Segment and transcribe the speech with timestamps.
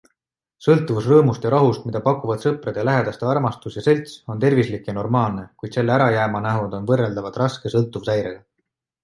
[0.67, 4.97] Sõltuvus rõõmust ja rahust, mida pakuvad sõprade ja lähedaste armastus ja selts, on tervislik ja
[4.99, 8.43] normaalne, kuid selle ärajäämanähud on võrreldavad raske sõltuvushäirega.